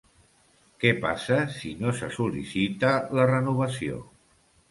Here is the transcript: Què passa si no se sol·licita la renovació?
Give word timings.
Què 0.83 0.93
passa 1.01 1.35
si 1.57 1.73
no 1.83 1.93
se 1.99 2.09
sol·licita 2.17 2.93
la 3.19 3.27
renovació? 3.33 4.01